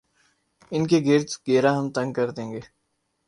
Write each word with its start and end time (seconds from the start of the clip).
ان 0.71 0.87
کے 0.87 0.99
گرد 1.05 1.29
گھیرا 1.45 1.71
ہم 1.79 1.89
تنگ 1.91 2.13
کر 2.13 2.29
دیں 2.29 2.51
گے۔ 2.51 2.59